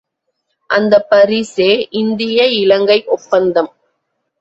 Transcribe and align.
அந்தப் 0.69 1.07
பரிசே 1.09 1.69
இந்திய 1.91 2.47
இலங்கை 2.57 2.99
ஒப்பந்தம். 3.07 3.71